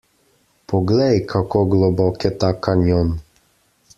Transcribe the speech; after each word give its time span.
Poglej, 0.71 1.19
kako 1.33 1.61
globok 1.75 2.25
je 2.27 2.33
ta 2.45 2.51
kanjon! 2.69 3.15